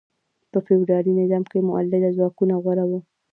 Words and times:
په 0.51 0.57
فیوډالي 0.65 1.11
نظام 1.21 1.43
کې 1.51 1.67
مؤلده 1.69 2.09
ځواکونه 2.17 2.53
غوره 2.63 2.85
وو. 2.89 2.99